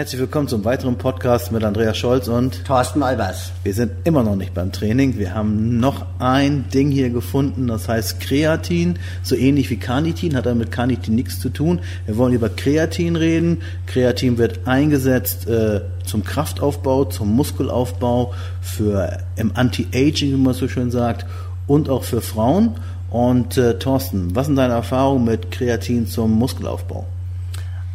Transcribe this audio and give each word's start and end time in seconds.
Herzlich 0.00 0.22
willkommen 0.22 0.48
zum 0.48 0.64
weiteren 0.64 0.96
Podcast 0.96 1.52
mit 1.52 1.62
Andreas 1.62 1.98
Scholz 1.98 2.26
und 2.26 2.64
Thorsten 2.64 3.02
Albers. 3.02 3.52
Wir 3.64 3.74
sind 3.74 3.92
immer 4.04 4.22
noch 4.22 4.34
nicht 4.34 4.54
beim 4.54 4.72
Training. 4.72 5.18
Wir 5.18 5.34
haben 5.34 5.78
noch 5.78 6.06
ein 6.18 6.64
Ding 6.72 6.90
hier 6.90 7.10
gefunden, 7.10 7.66
das 7.66 7.86
heißt 7.86 8.18
Kreatin, 8.18 8.98
so 9.22 9.36
ähnlich 9.36 9.68
wie 9.68 9.76
Carnitin, 9.76 10.36
hat 10.36 10.46
damit 10.46 10.72
Carnitin 10.72 11.16
nichts 11.16 11.38
zu 11.38 11.50
tun. 11.50 11.80
Wir 12.06 12.16
wollen 12.16 12.32
über 12.32 12.48
Kreatin 12.48 13.14
reden. 13.14 13.60
Kreatin 13.84 14.38
wird 14.38 14.66
eingesetzt 14.66 15.46
äh, 15.46 15.82
zum 16.06 16.24
Kraftaufbau, 16.24 17.04
zum 17.04 17.36
Muskelaufbau, 17.36 18.32
für 18.62 19.18
im 19.36 19.52
Anti-Aging, 19.54 20.32
wie 20.32 20.42
man 20.42 20.54
so 20.54 20.66
schön 20.66 20.90
sagt, 20.90 21.26
und 21.66 21.90
auch 21.90 22.04
für 22.04 22.22
Frauen. 22.22 22.76
Und 23.10 23.58
äh, 23.58 23.78
Thorsten, 23.78 24.34
was 24.34 24.46
sind 24.46 24.56
deine 24.56 24.72
Erfahrungen 24.72 25.26
mit 25.26 25.50
Kreatin 25.50 26.06
zum 26.06 26.30
Muskelaufbau? 26.38 27.04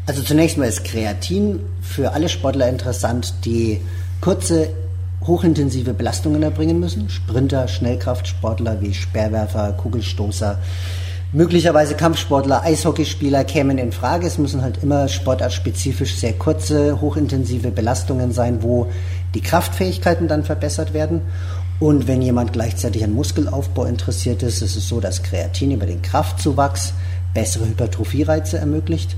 Also 0.08 0.22
zunächst 0.22 0.58
mal 0.58 0.68
ist 0.68 0.84
Kreatin 0.84 1.62
für 1.82 2.14
alle 2.14 2.30
Sportler 2.30 2.70
interessant, 2.70 3.34
die 3.44 3.82
kurze, 4.22 4.70
hochintensive 5.26 5.96
Belastungen 5.96 6.44
erbringen 6.44 6.80
müssen. 6.80 7.10
Sprinter, 7.10 7.68
Schnellkraftsportler 7.68 8.82
wie 8.82 8.94
Speerwerfer, 8.94 9.74
Kugelstoßer, 9.74 10.60
möglicherweise 11.32 11.96
Kampfsportler, 11.96 12.62
Eishockeyspieler 12.62 13.46
kämen 13.46 13.80
in 13.80 13.92
Frage. 13.92 14.28
Es 14.28 14.38
müssen 14.38 14.62
halt 14.62 14.84
immer 14.84 15.08
sportartspezifisch 15.08 16.16
sehr 16.18 16.34
kurze, 16.34 17.02
hochintensive 17.02 17.72
Belastungen 17.72 18.32
sein, 18.32 18.62
wo 18.62 18.92
die 19.34 19.42
Kraftfähigkeiten 19.42 20.28
dann 20.28 20.44
verbessert 20.44 20.94
werden. 20.94 21.22
Und 21.80 22.08
wenn 22.08 22.22
jemand 22.22 22.54
gleichzeitig 22.54 23.04
an 23.04 23.14
Muskelaufbau 23.14 23.86
interessiert 23.86 24.44
ist, 24.44 24.62
ist 24.62 24.76
es 24.76 24.88
so, 24.88 25.00
dass 25.00 25.24
Kreatin 25.24 25.72
über 25.72 25.88
den 25.88 26.04
Kraftzuwachs 26.04 26.94
bessere 27.34 27.68
Hypertrophiereize 27.68 28.60
ermöglicht 28.60 29.16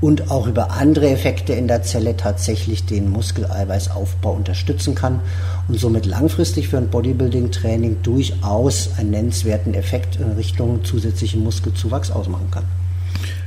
und 0.00 0.30
auch 0.30 0.46
über 0.46 0.70
andere 0.72 1.10
Effekte 1.10 1.52
in 1.54 1.66
der 1.66 1.82
Zelle 1.82 2.16
tatsächlich 2.16 2.86
den 2.86 3.10
Muskeleiweißaufbau 3.10 4.32
unterstützen 4.32 4.94
kann 4.94 5.20
und 5.66 5.78
somit 5.78 6.06
langfristig 6.06 6.68
für 6.68 6.78
ein 6.78 6.88
Bodybuilding-Training 6.88 8.02
durchaus 8.02 8.90
einen 8.96 9.10
nennenswerten 9.10 9.74
Effekt 9.74 10.16
in 10.16 10.32
Richtung 10.32 10.84
zusätzlichen 10.84 11.42
Muskelzuwachs 11.42 12.10
ausmachen 12.10 12.50
kann. 12.50 12.64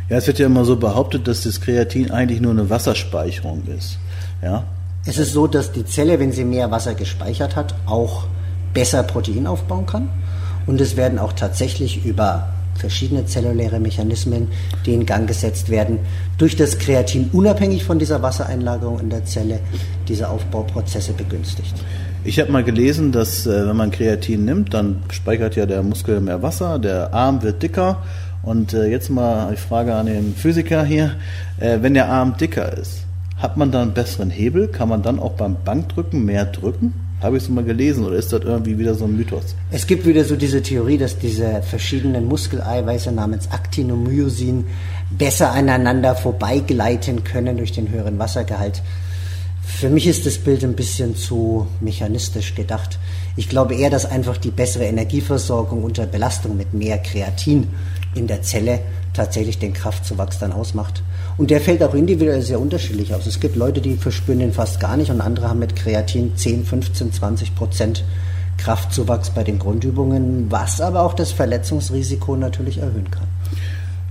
Ja, 0.10 0.18
es 0.18 0.28
wird 0.28 0.40
ja 0.40 0.48
immer 0.48 0.66
so 0.66 0.76
behauptet, 0.76 1.28
dass 1.28 1.44
das 1.44 1.62
Kreatin 1.62 2.12
eigentlich 2.12 2.42
nur 2.42 2.52
eine 2.52 2.70
Wasserspeicherung 2.70 3.64
ist. 3.68 3.98
Ja? 4.42 4.66
Es 5.06 5.18
ist 5.18 5.32
so, 5.32 5.48
dass 5.48 5.72
die 5.72 5.86
Zelle, 5.86 6.20
wenn 6.20 6.34
sie 6.34 6.44
mehr 6.44 6.70
Wasser 6.70 6.96
gespeichert 6.96 7.56
hat, 7.56 7.76
auch 7.86 8.26
besser 8.74 9.04
Protein 9.04 9.48
aufbauen 9.48 9.86
kann. 9.86 10.10
Und 10.68 10.82
es 10.82 10.98
werden 10.98 11.18
auch 11.18 11.34
tatsächlich 11.34 12.06
über 12.06 12.50
verschiedene 12.76 13.26
zelluläre 13.26 13.80
Mechanismen, 13.80 14.48
die 14.86 14.94
in 14.94 15.06
Gang 15.06 15.28
gesetzt 15.28 15.70
werden, 15.70 16.00
durch 16.38 16.56
das 16.56 16.78
Kreatin 16.80 17.30
unabhängig 17.34 17.84
von 17.84 18.00
dieser 18.00 18.22
Wassereinlagerung 18.22 19.00
in 19.00 19.10
der 19.10 19.26
Zelle 19.26 19.60
diese 20.08 20.30
Aufbauprozesse 20.30 21.14
begünstigt. 21.14 21.74
Ich 22.24 22.40
habe 22.40 22.52
mal 22.52 22.64
gelesen, 22.64 23.12
dass 23.12 23.48
äh, 23.48 23.68
wenn 23.68 23.76
man 23.76 23.90
Kreatin 23.90 24.46
nimmt, 24.46 24.74
dann 24.74 25.04
speichert 25.12 25.56
ja 25.56 25.66
der 25.66 25.82
Muskel 25.82 26.22
mehr 26.22 26.44
Wasser, 26.44 26.78
der 26.78 27.14
Arm 27.14 27.42
wird 27.42 27.64
dicker. 27.64 28.04
Und 28.44 28.74
äh, 28.74 28.88
jetzt 28.88 29.10
mal 29.10 29.48
eine 29.48 29.58
Frage 29.58 29.94
an 29.94 30.08
den 30.08 30.36
Physiker 30.36 30.84
hier. 30.84 31.16
Äh, 31.60 31.80
wenn 31.82 31.94
der 31.94 32.10
Arm 32.10 32.38
dicker 32.38 32.76
ist, 32.78 33.06
hat 33.38 33.58
man 33.58 33.72
dann 33.72 33.82
einen 33.82 33.94
besseren 33.94 34.30
Hebel? 34.30 34.68
Kann 34.68 34.90
man 34.90 35.02
dann 35.02 35.20
auch 35.20 35.34
beim 35.34 35.58
Bankdrücken 35.64 36.26
mehr 36.26 36.46
drücken? 36.46 36.94
Habe 37.22 37.38
ich 37.38 37.44
es 37.44 37.50
mal 37.50 37.64
gelesen 37.64 38.04
oder 38.04 38.16
ist 38.16 38.34
das 38.34 38.42
irgendwie 38.42 38.80
wieder 38.80 38.96
so 38.96 39.06
ein 39.06 39.16
Mythos? 39.16 39.56
Es 39.70 39.86
gibt 39.86 40.08
wieder 40.08 40.24
so 40.24 40.36
diese 40.36 40.64
Theorie, 40.64 40.98
dass 40.98 41.20
diese 41.20 41.62
verschiedenen 41.62 42.26
Muskeleiweiße 42.26 43.12
namens 43.12 43.52
Aktin 43.52 43.92
und 43.92 44.04
Myosin 44.04 44.66
besser 45.12 45.52
aneinander 45.52 46.16
vorbeigleiten 46.16 47.24
können 47.24 47.58
durch 47.58 47.74
den 47.74 47.90
höheren 47.90 48.18
Wassergehalt. 48.18 48.82
Für 49.64 49.90
mich 49.90 50.08
ist 50.08 50.26
das 50.26 50.38
Bild 50.38 50.64
ein 50.64 50.76
bisschen 50.76 51.16
zu 51.16 51.68
mechanistisch 51.80 52.56
gedacht. 52.56 52.98
Ich 53.36 53.48
glaube 53.48 53.76
eher, 53.76 53.90
dass 53.90 54.06
einfach 54.06 54.38
die 54.38 54.52
bessere 54.52 54.86
Energieversorgung 54.86 55.84
unter 55.84 56.06
Belastung 56.06 56.58
mit 56.58 56.74
mehr 56.74 56.98
Kreatin 56.98 57.68
in 58.16 58.28
der 58.28 58.42
Zelle 58.42 58.80
tatsächlich 59.14 59.60
den 59.60 59.74
Kraftzuwachs 59.74 60.40
dann 60.40 60.52
ausmacht. 60.52 61.04
Und 61.38 61.52
der 61.52 61.62
fällt 61.62 61.84
auch 61.84 61.94
individuell 61.94 62.42
sehr 62.42 62.60
unterschiedlich 62.60 63.14
aus. 63.14 63.26
Es 63.26 63.40
gibt 63.40 63.56
Leute, 63.56 63.82
die 63.82 63.96
verspüren 63.96 64.40
den 64.40 64.54
fast 64.54 64.80
gar 64.80 64.98
nicht 64.98 65.12
und 65.12 65.22
andere 65.22 65.50
haben 65.50 65.60
mit 65.60 65.76
Kreatin 65.76 66.36
10, 66.36 66.66
15, 66.66 67.14
20 67.14 67.56
Prozent 67.56 68.04
Kraftzuwachs 68.58 69.32
bei 69.32 69.44
den 69.44 69.60
Grundübungen, 69.60 70.52
was 70.52 70.82
aber 70.82 71.02
auch 71.02 71.14
das 71.14 71.32
Verletzungsrisiko 71.32 72.36
natürlich 72.36 72.78
erhöhen 72.78 73.10
kann. 73.10 73.28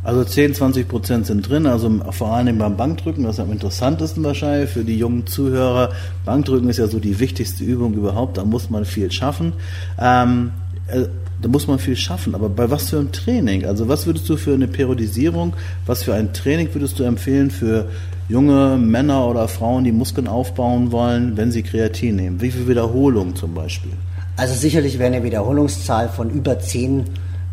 Also 0.02 0.24
10, 0.24 0.54
20 0.54 0.88
Prozent 0.88 1.26
sind 1.26 1.48
drin, 1.48 1.66
also 1.66 1.90
vor 2.10 2.32
allem 2.32 2.56
beim 2.56 2.76
Bankdrücken, 2.76 3.24
das 3.24 3.36
ist 3.36 3.40
am 3.40 3.52
interessantesten 3.52 4.24
wahrscheinlich 4.24 4.70
für 4.70 4.82
die 4.82 4.96
jungen 4.96 5.26
Zuhörer. 5.26 5.90
Bankdrücken 6.24 6.70
ist 6.70 6.78
ja 6.78 6.86
so 6.86 6.98
die 6.98 7.20
wichtigste 7.20 7.64
Übung 7.64 7.92
überhaupt, 7.92 8.38
da 8.38 8.44
muss 8.44 8.70
man 8.70 8.86
viel 8.86 9.12
schaffen. 9.12 9.52
Ähm, 9.98 10.52
äh, 10.86 11.04
da 11.42 11.48
muss 11.48 11.66
man 11.66 11.78
viel 11.78 11.96
schaffen. 11.96 12.34
Aber 12.34 12.48
bei 12.48 12.70
was 12.70 12.90
für 12.90 12.98
einem 12.98 13.12
Training? 13.12 13.64
Also 13.64 13.88
was 13.88 14.06
würdest 14.06 14.28
du 14.28 14.36
für 14.36 14.54
eine 14.54 14.68
Periodisierung, 14.68 15.54
was 15.86 16.02
für 16.02 16.14
ein 16.14 16.32
Training 16.32 16.68
würdest 16.72 16.98
du 16.98 17.04
empfehlen 17.04 17.50
für 17.50 17.86
junge 18.28 18.76
Männer 18.76 19.26
oder 19.26 19.48
Frauen, 19.48 19.84
die 19.84 19.92
Muskeln 19.92 20.28
aufbauen 20.28 20.92
wollen, 20.92 21.36
wenn 21.36 21.50
sie 21.50 21.62
Kreatin 21.62 22.16
nehmen? 22.16 22.40
Wie 22.40 22.50
viele 22.50 22.68
Wiederholungen 22.68 23.36
zum 23.36 23.54
Beispiel? 23.54 23.92
Also 24.36 24.54
sicherlich 24.54 24.98
wäre 24.98 25.12
eine 25.12 25.24
Wiederholungszahl 25.24 26.08
von 26.08 26.30
über 26.30 26.58
zehn 26.58 27.04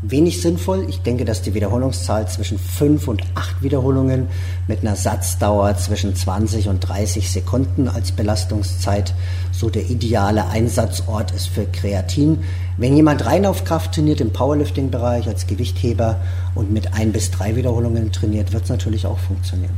wenig 0.01 0.41
sinnvoll. 0.41 0.85
Ich 0.87 1.01
denke, 1.01 1.25
dass 1.25 1.41
die 1.41 1.53
Wiederholungszahl 1.53 2.27
zwischen 2.27 2.59
fünf 2.59 3.07
und 3.07 3.23
acht 3.35 3.61
Wiederholungen 3.63 4.27
mit 4.67 4.81
einer 4.81 4.95
Satzdauer 4.95 5.75
zwischen 5.77 6.15
20 6.15 6.69
und 6.69 6.79
30 6.81 7.31
Sekunden 7.31 7.87
als 7.87 8.11
Belastungszeit 8.11 9.13
so 9.51 9.69
der 9.69 9.89
ideale 9.89 10.47
Einsatzort 10.49 11.31
ist 11.31 11.47
für 11.47 11.65
Kreatin. 11.65 12.43
Wenn 12.77 12.95
jemand 12.95 13.25
rein 13.25 13.45
auf 13.45 13.63
Kraft 13.63 13.95
trainiert 13.95 14.21
im 14.21 14.31
Powerlifting-Bereich 14.31 15.27
als 15.27 15.47
Gewichtheber 15.47 16.19
und 16.53 16.71
mit 16.71 16.93
ein 16.93 17.11
bis 17.11 17.31
drei 17.31 17.55
Wiederholungen 17.55 18.11
trainiert, 18.11 18.53
wird 18.53 18.65
es 18.65 18.69
natürlich 18.69 19.07
auch 19.07 19.17
funktionieren. 19.17 19.73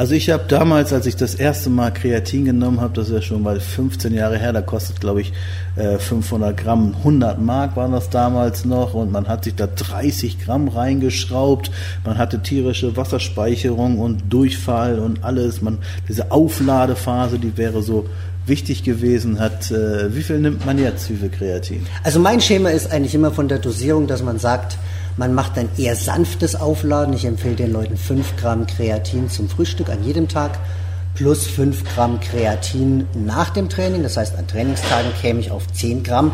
Also 0.00 0.14
ich 0.14 0.30
habe 0.30 0.44
damals, 0.48 0.94
als 0.94 1.04
ich 1.04 1.16
das 1.16 1.34
erste 1.34 1.68
Mal 1.68 1.92
Kreatin 1.92 2.46
genommen 2.46 2.80
habe, 2.80 2.94
das 2.94 3.08
ist 3.08 3.14
ja 3.14 3.20
schon 3.20 3.42
mal 3.42 3.60
15 3.60 4.14
Jahre 4.14 4.38
her, 4.38 4.54
da 4.54 4.62
kostet 4.62 4.98
glaube 4.98 5.20
ich 5.20 5.30
500 5.76 6.58
äh, 6.58 6.62
Gramm, 6.62 6.94
100 7.00 7.38
Mark 7.38 7.76
waren 7.76 7.92
das 7.92 8.08
damals 8.08 8.64
noch 8.64 8.94
und 8.94 9.12
man 9.12 9.28
hat 9.28 9.44
sich 9.44 9.56
da 9.56 9.66
30 9.66 10.42
Gramm 10.42 10.68
reingeschraubt, 10.68 11.70
man 12.02 12.16
hatte 12.16 12.40
tierische 12.40 12.96
Wasserspeicherung 12.96 13.98
und 13.98 14.22
Durchfall 14.32 15.00
und 15.00 15.22
alles, 15.22 15.60
man 15.60 15.76
diese 16.08 16.32
Aufladephase, 16.32 17.38
die 17.38 17.58
wäre 17.58 17.82
so 17.82 18.06
wichtig 18.46 18.84
gewesen 18.84 19.38
hat. 19.38 19.70
Äh, 19.70 20.14
wie 20.14 20.22
viel 20.22 20.38
nimmt 20.38 20.64
man 20.64 20.78
jetzt, 20.78 21.10
wie 21.10 21.16
viel 21.16 21.28
Kreatin? 21.28 21.86
Also 22.04 22.20
mein 22.20 22.40
Schema 22.40 22.70
ist 22.70 22.90
eigentlich 22.90 23.14
immer 23.14 23.32
von 23.32 23.48
der 23.48 23.58
Dosierung, 23.58 24.06
dass 24.06 24.22
man 24.22 24.38
sagt, 24.38 24.78
man 25.20 25.34
macht 25.34 25.58
ein 25.58 25.68
eher 25.76 25.96
sanftes 25.96 26.56
Aufladen. 26.56 27.12
Ich 27.12 27.26
empfehle 27.26 27.54
den 27.54 27.74
Leuten 27.74 27.98
5 27.98 28.38
Gramm 28.38 28.66
Kreatin 28.66 29.28
zum 29.28 29.50
Frühstück 29.50 29.90
an 29.90 30.02
jedem 30.02 30.28
Tag 30.28 30.58
plus 31.14 31.46
5 31.46 31.84
Gramm 31.84 32.20
Kreatin 32.20 33.06
nach 33.12 33.50
dem 33.50 33.68
Training. 33.68 34.02
Das 34.02 34.16
heißt, 34.16 34.38
an 34.38 34.46
Trainingstagen 34.46 35.12
käme 35.20 35.40
ich 35.40 35.50
auf 35.50 35.70
10 35.70 36.04
Gramm, 36.04 36.30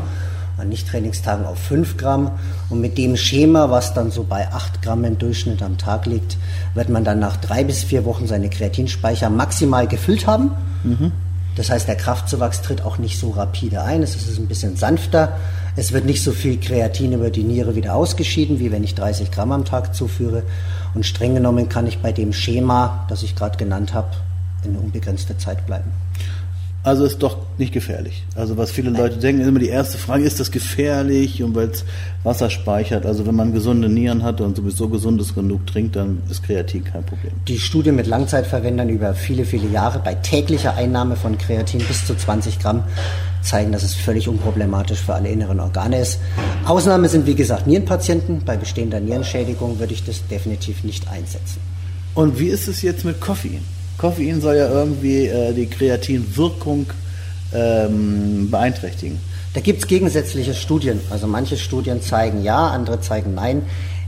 an 0.57 0.69
Nicht-Trainingstagen 0.69 1.47
auf 1.47 1.59
5 1.59 1.97
Gramm. 1.97 2.31
Und 2.71 2.81
mit 2.81 2.97
dem 2.97 3.17
Schema, 3.17 3.71
was 3.71 3.93
dann 3.93 4.13
so 4.13 4.23
bei 4.23 4.53
8 4.53 4.83
Gramm 4.83 5.03
im 5.03 5.19
Durchschnitt 5.19 5.65
am 5.65 5.79
Tag 5.79 6.07
liegt, 6.07 6.37
wird 6.75 6.89
man 6.89 7.03
dann 7.03 7.19
nach 7.19 7.39
drei 7.39 7.65
bis 7.65 7.83
vier 7.83 8.05
Wochen 8.05 8.29
seine 8.29 8.51
Kreatinspeicher 8.51 9.31
maximal 9.31 9.89
gefüllt 9.89 10.29
haben. 10.29 10.53
Mhm. 10.85 11.11
Das 11.57 11.71
heißt, 11.71 11.89
der 11.89 11.97
Kraftzuwachs 11.97 12.63
tritt 12.63 12.83
auch 12.83 12.99
nicht 12.99 13.19
so 13.19 13.31
rapide 13.31 13.83
ein. 13.83 14.03
Es 14.03 14.15
ist 14.15 14.39
ein 14.39 14.47
bisschen 14.47 14.77
sanfter. 14.77 15.39
Es 15.75 15.93
wird 15.93 16.05
nicht 16.05 16.23
so 16.23 16.33
viel 16.33 16.61
Kreatin 16.61 17.13
über 17.13 17.31
die 17.31 17.43
Niere 17.43 17.75
wieder 17.75 17.95
ausgeschieden, 17.95 18.61
wie 18.61 18.71
wenn 18.71 18.85
ich 18.85 18.95
30 18.95 19.31
Gramm 19.31 19.53
am 19.53 19.65
Tag 19.65 19.95
zuführe. 19.95 20.43
Und 20.95 21.05
streng 21.05 21.35
genommen 21.35 21.69
kann 21.69 21.87
ich 21.87 21.99
bei 21.99 22.13
dem 22.13 22.33
Schema, 22.33 23.07
das 23.09 23.23
ich 23.23 23.35
gerade 23.35 23.57
genannt 23.57 23.95
habe, 23.95 24.09
in 24.65 24.71
eine 24.71 24.81
unbegrenzte 24.81 25.37
Zeit 25.39 25.67
bleiben. 25.67 25.91
Also 26.87 27.05
ist 27.05 27.21
doch 27.21 27.39
nicht 27.59 27.73
gefährlich. 27.73 28.23
Also 28.37 28.57
was 28.57 28.71
viele 28.71 28.91
Leute 28.91 29.17
denken, 29.17 29.43
ist 29.43 29.49
immer 29.49 29.59
die 29.59 29.71
erste 29.71 29.99
Frage, 29.99 30.23
ist 30.23 30.39
das 30.39 30.53
gefährlich? 30.53 31.43
Und 31.43 31.57
weil 31.57 31.71
es 31.71 31.85
Wasser 32.23 32.49
speichert. 32.49 33.05
Also 33.07 33.27
wenn 33.27 33.35
man 33.35 33.53
gesunde 33.53 33.89
Nieren 33.89 34.23
hat 34.23 34.41
und 34.41 34.57
sowieso 34.57 34.89
gesundes 34.89 35.35
genug 35.35 35.67
trinkt, 35.67 35.97
dann 35.97 36.23
ist 36.31 36.45
Kreatin 36.45 36.85
kein 36.85 37.05
Problem. 37.05 37.33
Die 37.49 37.59
Studie 37.59 37.91
mit 37.91 38.07
Langzeitverwendern 38.07 38.89
über 38.89 39.15
viele, 39.15 39.45
viele 39.45 39.67
Jahre 39.67 39.99
bei 39.99 40.15
täglicher 40.15 40.77
Einnahme 40.77 41.17
von 41.17 41.37
Kreatin 41.37 41.81
bis 41.81 42.07
zu 42.07 42.15
20 42.17 42.61
Gramm 42.61 42.85
zeigen, 43.43 43.73
dass 43.73 43.83
es 43.83 43.97
völlig 43.97 44.29
unproblematisch 44.29 45.01
für 45.01 45.15
alle 45.15 45.29
inneren 45.29 45.59
Organe 45.59 46.01
ist. 46.01 46.21
Ausnahme 46.67 47.09
sind 47.09 47.27
wie 47.27 47.35
gesagt 47.35 47.67
Nierenpatienten. 47.67 48.45
Bei 48.45 48.57
bestehender 48.57 49.01
Nierenschädigung 49.01 49.81
würde 49.81 49.93
ich 49.93 50.05
das 50.05 50.25
definitiv 50.29 50.85
nicht 50.85 51.09
einsetzen. 51.09 51.59
Und 52.15 52.39
wie 52.39 52.47
ist 52.47 52.69
es 52.69 52.83
jetzt 52.83 53.05
mit 53.05 53.21
Koffein? 53.21 53.76
Koffein 53.99 54.41
soll 54.41 54.57
ja 54.57 54.69
irgendwie 54.69 55.27
äh, 55.27 55.53
die 55.53 55.67
Kreatinwirkung 55.67 56.87
ähm, 57.55 58.51
beeinträchtigen. 58.51 59.19
Da 59.55 59.61
gibt 59.61 59.81
es 59.81 59.87
gegensätzliche 59.89 60.55
Studien. 60.55 61.01
Also 61.11 61.27
manche 61.27 61.57
Studien 61.57 62.03
zeigen 62.03 62.43
ja, 62.43 62.69
andere 62.69 63.01
zeigen 63.01 63.35
nein. 63.35 63.63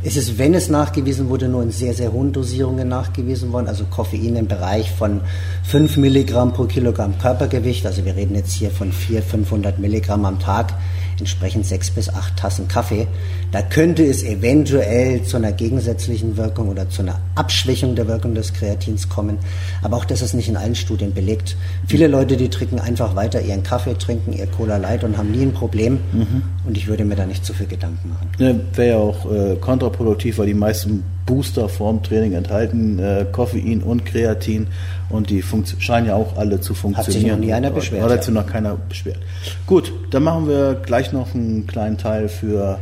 Es 0.04 0.16
ist, 0.16 0.38
wenn 0.38 0.54
es 0.54 0.68
nachgewiesen 0.68 1.28
wurde, 1.28 1.48
nur 1.48 1.62
in 1.62 1.72
sehr, 1.72 1.92
sehr 1.92 2.12
hohen 2.12 2.32
Dosierungen 2.32 2.86
nachgewiesen 2.86 3.50
worden. 3.50 3.66
Also 3.66 3.84
Koffein 3.84 4.36
im 4.36 4.46
Bereich 4.46 4.92
von 4.92 5.22
5 5.64 5.96
Milligramm 5.96 6.52
pro 6.52 6.64
Kilogramm 6.64 7.18
Körpergewicht. 7.18 7.84
Also 7.86 8.04
wir 8.04 8.14
reden 8.14 8.36
jetzt 8.36 8.52
hier 8.52 8.70
von 8.70 8.92
400, 8.92 9.30
500 9.30 9.78
Milligramm 9.78 10.24
am 10.24 10.38
Tag 10.38 10.74
entsprechend 11.20 11.66
sechs 11.66 11.90
bis 11.90 12.08
acht 12.08 12.36
Tassen 12.36 12.68
Kaffee. 12.68 13.06
Da 13.52 13.62
könnte 13.62 14.04
es 14.04 14.22
eventuell 14.22 15.22
zu 15.22 15.36
einer 15.36 15.52
gegensätzlichen 15.52 16.36
Wirkung 16.36 16.68
oder 16.68 16.88
zu 16.88 17.02
einer 17.02 17.20
Abschwächung 17.34 17.94
der 17.94 18.06
Wirkung 18.08 18.34
des 18.34 18.52
Kreatins 18.52 19.08
kommen. 19.08 19.38
Aber 19.82 19.96
auch 19.96 20.04
das 20.04 20.22
ist 20.22 20.34
nicht 20.34 20.48
in 20.48 20.56
allen 20.56 20.74
Studien 20.74 21.14
belegt. 21.14 21.56
Viele 21.86 22.06
Leute, 22.06 22.36
die 22.36 22.48
trinken 22.48 22.78
einfach 22.78 23.16
weiter 23.16 23.40
ihren 23.40 23.62
Kaffee, 23.62 23.94
trinken 23.94 24.32
ihr 24.32 24.46
Cola 24.46 24.76
Light 24.76 25.04
und 25.04 25.16
haben 25.16 25.30
nie 25.30 25.42
ein 25.42 25.52
Problem. 25.52 25.98
Mhm. 26.12 26.42
Und 26.66 26.76
ich 26.76 26.86
würde 26.86 27.04
mir 27.04 27.16
da 27.16 27.26
nicht 27.26 27.44
zu 27.44 27.52
viel 27.52 27.66
Gedanken 27.66 28.10
machen. 28.10 28.30
Ja, 28.38 28.54
Wäre 28.76 28.88
ja 28.88 28.96
auch 28.96 29.30
äh, 29.30 29.56
kontraproduktiv, 29.56 30.38
weil 30.38 30.46
die 30.46 30.54
meisten 30.54 31.04
Booster 31.28 31.68
vorm 31.68 32.02
Training 32.02 32.32
enthalten 32.32 32.98
äh, 32.98 33.26
Koffein 33.30 33.82
und 33.82 34.06
Kreatin 34.06 34.68
und 35.10 35.28
die 35.28 35.44
scheinen 35.78 36.06
ja 36.06 36.14
auch 36.14 36.36
alle 36.38 36.60
zu 36.60 36.72
funktionieren. 36.72 36.96
Hat 36.96 37.12
sich 37.12 37.26
noch 37.30 37.38
nie 37.38 37.52
einer 37.52 37.70
beschwert. 37.70 38.10
Hat 38.10 38.24
sich 38.24 38.34
ja. 38.34 38.40
noch 38.40 38.50
keiner 38.50 38.76
beschwert. 38.88 39.18
Gut, 39.66 39.92
dann 40.10 40.22
machen 40.22 40.48
wir 40.48 40.74
gleich 40.74 41.12
noch 41.12 41.34
einen 41.34 41.66
kleinen 41.66 41.98
Teil 41.98 42.30
für 42.30 42.78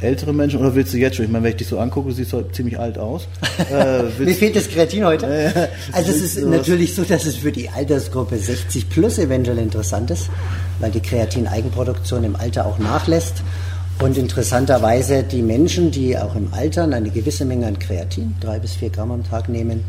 ältere 0.00 0.32
Menschen 0.32 0.60
oder 0.60 0.74
willst 0.76 0.92
du 0.92 0.98
jetzt 0.98 1.16
schon? 1.16 1.24
Ich 1.24 1.30
meine, 1.30 1.44
wenn 1.44 1.50
ich 1.50 1.56
dich 1.56 1.66
so 1.66 1.78
angucke, 1.78 2.10
du 2.10 2.14
siehst 2.14 2.32
halt 2.32 2.54
ziemlich 2.54 2.78
alt 2.78 2.98
aus. 2.98 3.26
Äh, 3.70 4.04
Mir 4.18 4.34
fehlt 4.34 4.56
das 4.56 4.68
Kreatin 4.68 5.04
heute. 5.04 5.26
also 5.92 6.10
es 6.10 6.20
ist 6.20 6.44
natürlich 6.44 6.94
so, 6.94 7.04
dass 7.04 7.26
es 7.26 7.36
für 7.36 7.52
die 7.52 7.68
Altersgruppe 7.68 8.36
60 8.36 8.88
plus 8.88 9.18
eventuell 9.18 9.58
interessant 9.58 10.10
ist, 10.10 10.30
weil 10.80 10.90
die 10.90 11.00
Kreatin-Eigenproduktion 11.00 12.24
im 12.24 12.34
Alter 12.34 12.66
auch 12.66 12.78
nachlässt. 12.78 13.42
Und 14.02 14.18
interessanterweise 14.18 15.22
die 15.22 15.42
Menschen, 15.42 15.92
die 15.92 16.18
auch 16.18 16.34
im 16.34 16.52
Alter 16.52 16.82
eine 16.82 17.08
gewisse 17.08 17.44
Menge 17.44 17.68
an 17.68 17.78
Kreatin, 17.78 18.34
drei 18.40 18.58
bis 18.58 18.74
vier 18.74 18.90
Gramm 18.90 19.12
am 19.12 19.22
Tag 19.22 19.48
nehmen, 19.48 19.84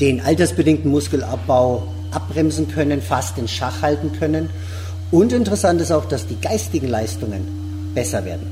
den 0.00 0.20
altersbedingten 0.20 0.90
Muskelabbau 0.90 1.86
abbremsen 2.10 2.66
können, 2.66 3.00
fast 3.00 3.38
in 3.38 3.46
Schach 3.46 3.80
halten 3.80 4.10
können. 4.18 4.50
Und 5.12 5.32
interessant 5.32 5.80
ist 5.80 5.92
auch, 5.92 6.06
dass 6.06 6.26
die 6.26 6.34
geistigen 6.40 6.88
Leistungen 6.88 7.92
besser 7.94 8.24
werden. 8.24 8.44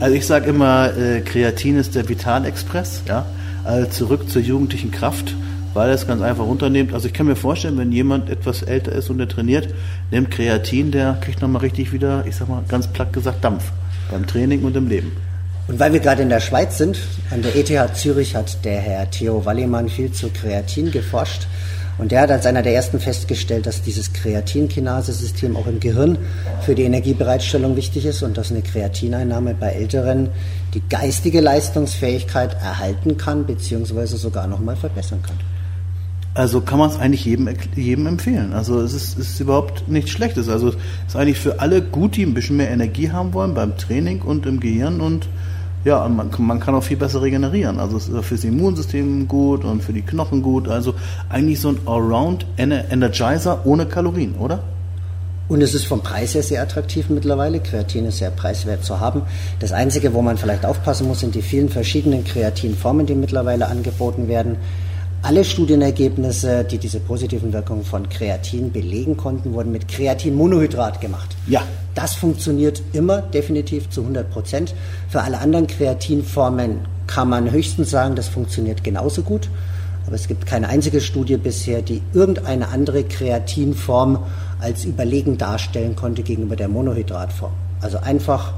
Also 0.00 0.14
ich 0.14 0.26
sage 0.26 0.50
immer, 0.50 0.94
äh, 0.94 1.22
Kreatin 1.22 1.78
ist 1.78 1.94
der 1.94 2.06
Vitalexpress, 2.06 3.04
ja, 3.08 3.24
also 3.64 3.88
zurück 3.88 4.28
zur 4.28 4.42
jugendlichen 4.42 4.90
Kraft, 4.90 5.34
weil 5.72 5.88
es 5.88 6.06
ganz 6.06 6.20
einfach 6.20 6.44
runternimmt. 6.44 6.92
Also 6.92 7.06
ich 7.06 7.14
kann 7.14 7.24
mir 7.24 7.36
vorstellen, 7.36 7.78
wenn 7.78 7.90
jemand 7.90 8.28
etwas 8.28 8.60
älter 8.60 8.92
ist 8.92 9.08
und 9.08 9.16
der 9.16 9.28
trainiert, 9.28 9.68
nimmt 10.10 10.30
Kreatin, 10.30 10.90
der 10.90 11.16
kriegt 11.22 11.40
nochmal 11.40 11.62
richtig 11.62 11.94
wieder, 11.94 12.26
ich 12.26 12.36
sag 12.36 12.50
mal 12.50 12.62
ganz 12.68 12.86
platt 12.88 13.10
gesagt, 13.10 13.42
Dampf 13.42 13.72
beim 14.10 14.26
Training 14.26 14.64
und 14.64 14.76
im 14.76 14.88
Leben. 14.88 15.12
Und 15.66 15.78
weil 15.78 15.92
wir 15.92 16.00
gerade 16.00 16.22
in 16.22 16.28
der 16.28 16.40
Schweiz 16.40 16.76
sind, 16.76 16.98
an 17.30 17.42
der 17.42 17.56
ETH 17.56 17.96
Zürich 17.96 18.36
hat 18.36 18.64
der 18.64 18.80
Herr 18.80 19.10
Theo 19.10 19.44
Wallimann 19.44 19.88
viel 19.88 20.12
zu 20.12 20.28
Kreatin 20.28 20.90
geforscht. 20.90 21.46
Und 21.96 22.10
der 22.10 22.22
hat 22.22 22.30
als 22.30 22.44
einer 22.44 22.62
der 22.62 22.74
ersten 22.74 22.98
festgestellt, 22.98 23.66
dass 23.66 23.80
dieses 23.80 24.12
Kreatinkinase-System 24.12 25.56
auch 25.56 25.66
im 25.68 25.78
Gehirn 25.78 26.18
für 26.62 26.74
die 26.74 26.82
Energiebereitstellung 26.82 27.76
wichtig 27.76 28.04
ist 28.04 28.22
und 28.22 28.36
dass 28.36 28.50
eine 28.50 28.62
Kreatineinnahme 28.62 29.54
bei 29.54 29.70
Älteren 29.70 30.30
die 30.74 30.82
geistige 30.90 31.40
Leistungsfähigkeit 31.40 32.54
erhalten 32.54 33.16
kann, 33.16 33.46
beziehungsweise 33.46 34.16
sogar 34.16 34.48
nochmal 34.48 34.76
verbessern 34.76 35.22
kann. 35.22 35.36
Also 36.34 36.60
kann 36.60 36.80
man 36.80 36.90
es 36.90 36.98
eigentlich 36.98 37.24
jedem, 37.24 37.48
jedem 37.76 38.06
empfehlen. 38.08 38.52
Also 38.52 38.80
es 38.80 38.92
ist, 38.92 39.18
ist 39.18 39.38
überhaupt 39.38 39.88
nichts 39.88 40.10
Schlechtes. 40.10 40.48
Also 40.48 40.68
es 40.68 40.74
ist 41.08 41.16
eigentlich 41.16 41.38
für 41.38 41.60
alle 41.60 41.80
gut, 41.80 42.16
die 42.16 42.24
ein 42.24 42.34
bisschen 42.34 42.56
mehr 42.56 42.70
Energie 42.70 43.10
haben 43.10 43.32
wollen 43.32 43.54
beim 43.54 43.76
Training 43.76 44.20
und 44.22 44.44
im 44.44 44.58
Gehirn 44.58 45.00
und 45.00 45.28
ja, 45.84 46.08
man, 46.08 46.30
man 46.38 46.60
kann 46.60 46.74
auch 46.74 46.82
viel 46.82 46.96
besser 46.96 47.22
regenerieren. 47.22 47.78
Also 47.78 47.98
es 47.98 48.08
ist 48.08 48.24
fürs 48.24 48.42
Immunsystem 48.42 49.28
gut 49.28 49.64
und 49.64 49.82
für 49.82 49.92
die 49.92 50.02
Knochen 50.02 50.42
gut. 50.42 50.66
Also 50.66 50.94
eigentlich 51.28 51.60
so 51.60 51.68
ein 51.68 51.78
Allround 51.86 52.46
Energizer 52.56 53.64
ohne 53.64 53.86
Kalorien, 53.86 54.34
oder? 54.36 54.60
Und 55.46 55.60
es 55.60 55.74
ist 55.74 55.86
vom 55.86 56.00
Preis 56.00 56.34
her 56.34 56.42
sehr 56.42 56.62
attraktiv 56.62 57.10
mittlerweile. 57.10 57.60
Kreatin 57.60 58.06
ist 58.06 58.16
sehr 58.16 58.30
preiswert 58.30 58.82
zu 58.82 58.98
haben. 58.98 59.22
Das 59.60 59.72
Einzige, 59.72 60.14
wo 60.14 60.22
man 60.22 60.38
vielleicht 60.38 60.64
aufpassen 60.64 61.06
muss, 61.06 61.20
sind 61.20 61.34
die 61.34 61.42
vielen 61.42 61.68
verschiedenen 61.68 62.24
Kreatinformen, 62.24 63.04
die 63.04 63.14
mittlerweile 63.14 63.68
angeboten 63.68 64.26
werden. 64.26 64.56
Alle 65.24 65.42
Studienergebnisse, 65.42 66.64
die 66.64 66.76
diese 66.76 67.00
positiven 67.00 67.50
Wirkungen 67.50 67.82
von 67.82 68.06
Kreatin 68.10 68.70
belegen 68.70 69.16
konnten, 69.16 69.54
wurden 69.54 69.72
mit 69.72 69.88
Kreatinmonohydrat 69.88 71.00
gemacht. 71.00 71.34
Ja. 71.46 71.62
Das 71.94 72.12
funktioniert 72.12 72.82
immer 72.92 73.22
definitiv 73.22 73.88
zu 73.88 74.02
100 74.02 74.30
Prozent. 74.30 74.74
Für 75.08 75.22
alle 75.22 75.38
anderen 75.38 75.66
Kreatinformen 75.66 76.80
kann 77.06 77.30
man 77.30 77.50
höchstens 77.50 77.88
sagen, 77.88 78.16
das 78.16 78.28
funktioniert 78.28 78.84
genauso 78.84 79.22
gut. 79.22 79.48
Aber 80.06 80.14
es 80.14 80.28
gibt 80.28 80.44
keine 80.44 80.68
einzige 80.68 81.00
Studie 81.00 81.38
bisher, 81.38 81.80
die 81.80 82.02
irgendeine 82.12 82.68
andere 82.68 83.04
Kreatinform 83.04 84.18
als 84.60 84.84
überlegen 84.84 85.38
darstellen 85.38 85.96
konnte 85.96 86.22
gegenüber 86.22 86.54
der 86.54 86.68
Monohydratform. 86.68 87.52
Also 87.80 87.96
einfach 87.96 88.52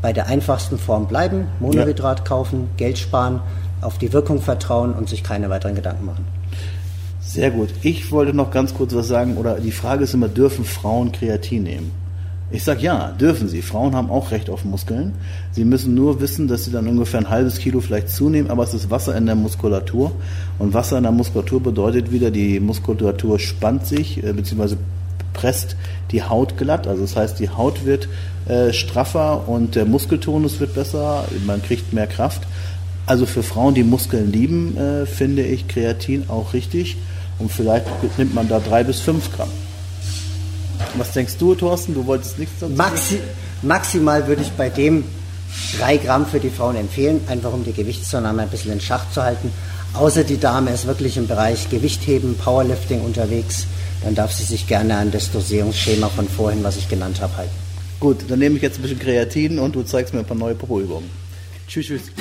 bei 0.00 0.12
der 0.12 0.28
einfachsten 0.28 0.78
Form 0.78 1.08
bleiben, 1.08 1.48
Monohydrat 1.58 2.20
ja. 2.20 2.24
kaufen, 2.24 2.70
Geld 2.76 2.98
sparen 2.98 3.40
auf 3.82 3.98
die 3.98 4.12
Wirkung 4.12 4.40
vertrauen 4.40 4.92
und 4.92 5.08
sich 5.08 5.22
keine 5.22 5.50
weiteren 5.50 5.74
Gedanken 5.74 6.06
machen. 6.06 6.24
Sehr 7.20 7.50
gut. 7.50 7.70
Ich 7.82 8.10
wollte 8.10 8.34
noch 8.34 8.50
ganz 8.50 8.74
kurz 8.74 8.94
was 8.94 9.08
sagen, 9.08 9.36
oder 9.36 9.58
die 9.60 9.72
Frage 9.72 10.04
ist 10.04 10.14
immer, 10.14 10.28
dürfen 10.28 10.64
Frauen 10.64 11.12
Kreatin 11.12 11.62
nehmen? 11.62 11.92
Ich 12.50 12.64
sage 12.64 12.82
ja, 12.82 13.12
dürfen 13.12 13.48
sie. 13.48 13.62
Frauen 13.62 13.94
haben 13.94 14.10
auch 14.10 14.30
Recht 14.30 14.50
auf 14.50 14.66
Muskeln. 14.66 15.14
Sie 15.52 15.64
müssen 15.64 15.94
nur 15.94 16.20
wissen, 16.20 16.48
dass 16.48 16.64
sie 16.64 16.70
dann 16.70 16.86
ungefähr 16.86 17.20
ein 17.20 17.30
halbes 17.30 17.58
Kilo 17.58 17.80
vielleicht 17.80 18.10
zunehmen, 18.10 18.50
aber 18.50 18.62
es 18.62 18.74
ist 18.74 18.90
Wasser 18.90 19.16
in 19.16 19.24
der 19.24 19.34
Muskulatur. 19.34 20.12
Und 20.58 20.74
Wasser 20.74 20.98
in 20.98 21.04
der 21.04 21.12
Muskulatur 21.12 21.62
bedeutet 21.62 22.12
wieder, 22.12 22.30
die 22.30 22.60
Muskulatur 22.60 23.38
spannt 23.38 23.86
sich, 23.86 24.22
äh, 24.22 24.34
beziehungsweise 24.34 24.76
presst 25.32 25.76
die 26.10 26.22
Haut 26.22 26.58
glatt. 26.58 26.86
Also 26.86 27.00
das 27.00 27.16
heißt, 27.16 27.38
die 27.38 27.48
Haut 27.48 27.86
wird 27.86 28.08
äh, 28.46 28.74
straffer 28.74 29.48
und 29.48 29.74
der 29.74 29.86
Muskeltonus 29.86 30.60
wird 30.60 30.74
besser, 30.74 31.24
man 31.46 31.62
kriegt 31.62 31.94
mehr 31.94 32.06
Kraft. 32.06 32.42
Also 33.06 33.26
für 33.26 33.42
Frauen, 33.42 33.74
die 33.74 33.82
Muskeln 33.82 34.32
lieben, 34.32 34.76
äh, 34.76 35.06
finde 35.06 35.42
ich 35.42 35.68
Kreatin 35.68 36.28
auch 36.28 36.52
richtig. 36.52 36.96
Und 37.38 37.50
vielleicht 37.50 37.86
nimmt 38.18 38.34
man 38.34 38.48
da 38.48 38.60
drei 38.60 38.84
bis 38.84 39.00
fünf 39.00 39.34
Gramm. 39.34 39.50
Was 40.96 41.12
denkst 41.12 41.36
du, 41.38 41.54
Thorsten? 41.54 41.94
Du 41.94 42.06
wolltest 42.06 42.38
nichts 42.38 42.54
dazu 42.60 42.72
Maxi 42.74 43.20
Maximal 43.62 44.26
würde 44.26 44.42
ich 44.42 44.50
bei 44.52 44.68
dem 44.68 45.04
drei 45.78 45.96
Gramm 45.96 46.26
für 46.26 46.40
die 46.40 46.50
Frauen 46.50 46.76
empfehlen, 46.76 47.20
einfach 47.28 47.52
um 47.52 47.64
die 47.64 47.72
Gewichtszunahme 47.72 48.42
ein 48.42 48.48
bisschen 48.48 48.72
in 48.72 48.80
Schach 48.80 49.10
zu 49.12 49.22
halten. 49.22 49.52
Außer 49.94 50.24
die 50.24 50.38
Dame 50.38 50.72
ist 50.72 50.86
wirklich 50.86 51.16
im 51.16 51.28
Bereich 51.28 51.68
Gewichtheben, 51.70 52.36
Powerlifting 52.36 53.02
unterwegs, 53.02 53.66
dann 54.02 54.14
darf 54.14 54.32
sie 54.32 54.42
sich 54.42 54.66
gerne 54.66 54.96
an 54.96 55.10
das 55.10 55.30
Dosierungsschema 55.30 56.08
von 56.08 56.28
vorhin, 56.28 56.64
was 56.64 56.76
ich 56.76 56.88
genannt 56.88 57.20
habe, 57.20 57.36
halten. 57.36 57.54
Gut, 58.00 58.24
dann 58.28 58.40
nehme 58.40 58.56
ich 58.56 58.62
jetzt 58.62 58.78
ein 58.78 58.82
bisschen 58.82 58.98
Kreatin 58.98 59.58
und 59.58 59.76
du 59.76 59.82
zeigst 59.82 60.12
mir 60.12 60.20
ein 60.20 60.26
paar 60.26 60.36
neue 60.36 60.54
Pro-Übungen. 60.56 61.21
Tschüss, 61.66 61.86
tschüss. 61.86 62.12